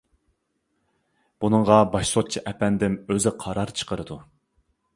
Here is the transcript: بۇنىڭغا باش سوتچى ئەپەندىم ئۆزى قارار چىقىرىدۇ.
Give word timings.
بۇنىڭغا 1.43 1.77
باش 1.97 2.15
سوتچى 2.15 2.43
ئەپەندىم 2.53 2.99
ئۆزى 3.05 3.37
قارار 3.45 3.77
چىقىرىدۇ. 3.81 4.19